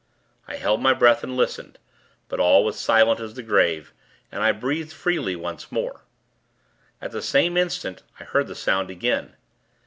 I 0.47 0.55
held 0.55 0.81
my 0.81 0.95
breath, 0.95 1.21
and 1.23 1.37
listened; 1.37 1.77
but 2.27 2.39
all 2.39 2.65
was 2.65 2.79
silent 2.79 3.19
as 3.19 3.35
the 3.35 3.43
grave, 3.43 3.93
and 4.31 4.41
I 4.41 4.51
breathed 4.51 4.91
freely 4.91 5.35
once 5.35 5.71
more. 5.71 6.01
At 6.99 7.11
the 7.11 7.21
same 7.21 7.55
instant, 7.55 8.01
I 8.19 8.23
heard 8.23 8.47
the 8.47 8.55
sound 8.55 8.89
again. 8.89 9.35